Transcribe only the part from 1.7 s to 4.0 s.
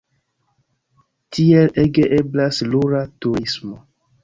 ege eblas rura turismo.